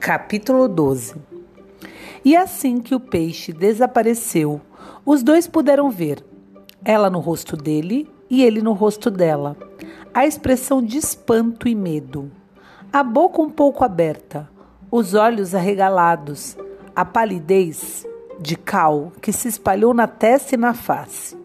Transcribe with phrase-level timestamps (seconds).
[0.00, 1.16] Capítulo 12
[2.24, 4.60] E assim que o peixe desapareceu,
[5.04, 6.24] os dois puderam ver,
[6.84, 9.56] ela no rosto dele e ele no rosto dela,
[10.14, 12.30] a expressão de espanto e medo,
[12.92, 14.48] a boca um pouco aberta,
[14.88, 16.56] os olhos arregalados,
[16.94, 18.06] a palidez
[18.40, 21.36] de cal que se espalhou na testa e na face.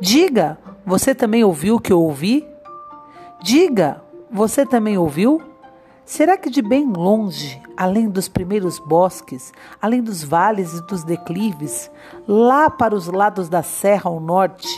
[0.00, 0.56] Diga,
[0.86, 2.46] você também ouviu o que eu ouvi?
[3.42, 5.51] Diga, você também ouviu?
[6.04, 11.90] Será que de bem longe, além dos primeiros bosques, além dos vales e dos declives,
[12.26, 14.68] lá para os lados da serra ao norte,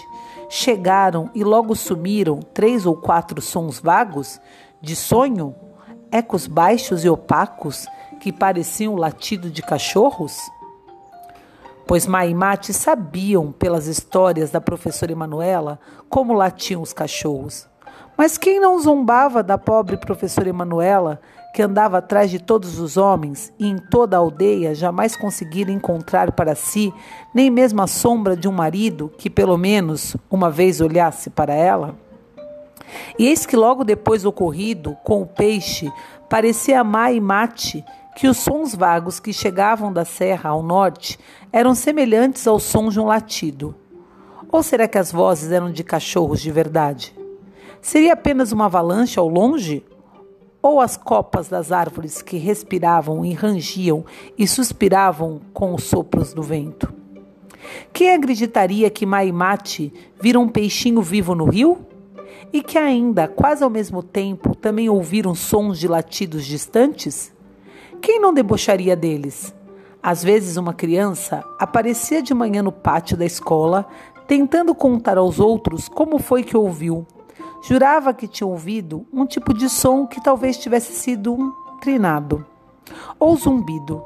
[0.51, 4.39] chegaram e logo sumiram três ou quatro sons vagos,
[4.81, 5.55] de sonho,
[6.13, 7.87] ecos baixos e opacos
[8.21, 10.39] que pareciam latido de cachorros?
[11.87, 17.67] Pois Maimate sabiam pelas histórias da professora Emanuela como latiam os cachorros.
[18.17, 21.21] Mas quem não zombava da pobre professora Emanuela,
[21.53, 26.33] que andava atrás de todos os homens e em toda a aldeia jamais conseguira encontrar
[26.33, 26.93] para si
[27.35, 31.97] nem mesmo a sombra de um marido que pelo menos uma vez olhasse para ela?
[33.19, 35.93] E eis que logo depois ocorrido com o peixe,
[36.29, 37.85] parecia amar e mate
[38.15, 41.19] que os sons vagos que chegavam da serra ao norte
[41.53, 43.75] eram semelhantes aos sons de um latido.
[44.51, 47.24] Ou será que as vozes eram de cachorros de verdade?
[47.85, 49.85] Seria apenas uma avalanche ao longe?
[50.63, 54.07] Ou as copas das árvores que respiravam e rangiam
[54.39, 56.91] e suspiravam com os sopros do vento?
[57.93, 61.87] Quem acreditaria que Maimate vira um peixinho vivo no rio?
[62.51, 67.35] E que ainda, quase ao mesmo tempo, também ouviram sons de latidos distantes?
[68.01, 69.55] Quem não debocharia deles?
[70.03, 73.87] Às vezes, uma criança aparecia de manhã no pátio da escola,
[74.27, 77.07] tentando contar aos outros como foi que ouviu
[77.67, 82.47] Jurava que tinha ouvido um tipo de som que talvez tivesse sido um trinado
[83.19, 84.05] ou zumbido.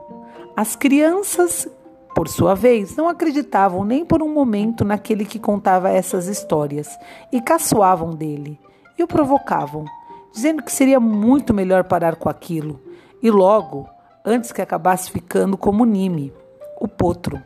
[0.57, 1.69] As crianças,
[2.15, 6.97] por sua vez, não acreditavam nem por um momento naquele que contava essas histórias
[7.33, 8.61] e caçoavam dele
[8.97, 9.85] e o provocavam,
[10.33, 12.81] dizendo que seria muito melhor parar com aquilo
[13.21, 13.89] e logo,
[14.25, 16.33] antes que acabasse ficando como Nime,
[16.81, 17.43] o potro.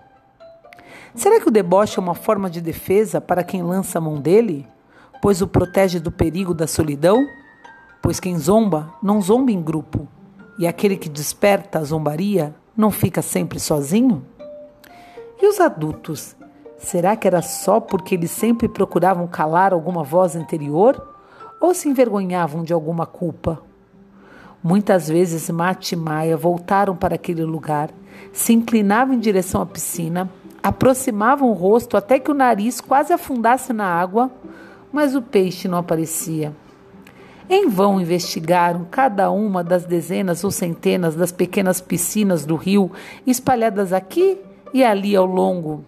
[1.15, 4.67] Será que o deboche é uma forma de defesa para quem lança a mão dele?
[5.23, 7.25] Pois o protege do perigo da solidão?
[8.03, 10.09] Pois quem zomba não zomba em grupo,
[10.59, 14.27] e aquele que desperta a zombaria não fica sempre sozinho?
[15.41, 16.35] E os adultos?
[16.77, 21.01] Será que era só porque eles sempre procuravam calar alguma voz interior?
[21.61, 23.63] Ou se envergonhavam de alguma culpa?
[24.61, 27.91] Muitas vezes Mate e Maia voltaram para aquele lugar,
[28.33, 30.29] se inclinavam em direção à piscina,
[30.61, 34.31] aproximavam o rosto até que o nariz quase afundasse na água,
[34.93, 36.53] mas o peixe não aparecia.
[37.49, 42.91] Em vão investigaram cada uma das dezenas ou centenas das pequenas piscinas do rio,
[43.27, 44.39] espalhadas aqui
[44.73, 45.85] e ali ao longo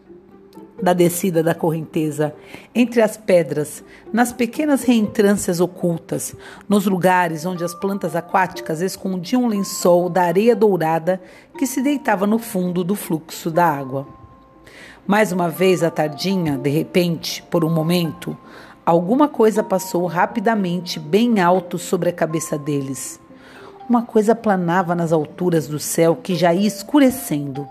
[0.82, 2.34] da descida da correnteza,
[2.74, 3.82] entre as pedras,
[4.12, 6.34] nas pequenas reentrâncias ocultas,
[6.68, 11.22] nos lugares onde as plantas aquáticas escondiam um lençol da areia dourada
[11.56, 14.06] que se deitava no fundo do fluxo da água.
[15.06, 18.36] Mais uma vez à tardinha, de repente, por um momento,
[18.86, 23.18] Alguma coisa passou rapidamente bem alto sobre a cabeça deles.
[23.88, 27.66] Uma coisa planava nas alturas do céu que já ia escurecendo.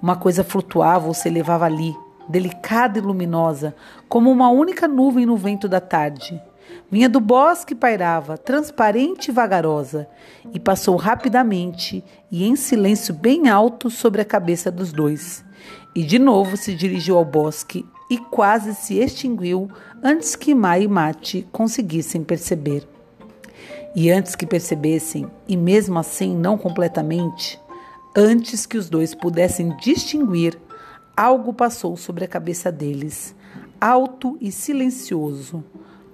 [0.00, 1.94] Uma coisa flutuava ou se elevava ali,
[2.26, 3.76] delicada e luminosa,
[4.08, 6.40] como uma única nuvem no vento da tarde.
[6.90, 10.08] Vinha do bosque e pairava, transparente e vagarosa,
[10.54, 15.44] e passou rapidamente e em silêncio bem alto sobre a cabeça dos dois.
[15.94, 19.68] E de novo se dirigiu ao bosque e quase se extinguiu
[20.02, 22.88] antes que Mai e Mate conseguissem perceber.
[23.94, 27.60] E antes que percebessem, e mesmo assim não completamente,
[28.16, 30.58] antes que os dois pudessem distinguir,
[31.16, 33.34] algo passou sobre a cabeça deles,
[33.80, 35.64] alto e silencioso.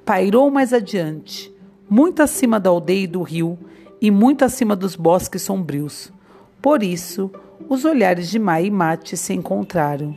[0.05, 1.55] Pairou mais adiante,
[1.88, 3.58] muito acima da aldeia e do rio,
[4.00, 6.12] e muito acima dos bosques sombrios.
[6.61, 7.31] Por isso,
[7.69, 10.17] os olhares de Mai e Mate se encontraram.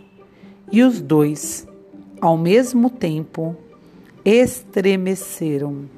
[0.71, 1.66] E os dois,
[2.21, 3.55] ao mesmo tempo,
[4.25, 5.96] estremeceram.